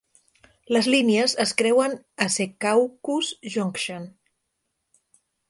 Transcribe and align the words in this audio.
Les 0.75 0.87
línies 0.93 1.35
es 1.45 1.53
creuen 1.59 1.93
a 2.25 2.27
Secaucus 2.37 3.31
Junction. 3.59 4.09